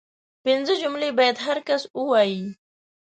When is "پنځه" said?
0.43-0.73